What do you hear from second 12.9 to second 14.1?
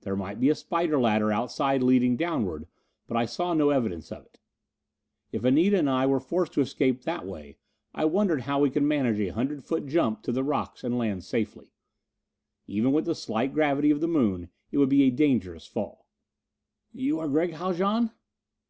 with the slight gravity of the